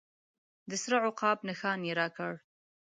د 0.69 0.71
سره 0.83 0.97
عقاب 1.07 1.37
نښان 1.49 1.79
یې 1.87 1.93
راکړ. 1.99 2.33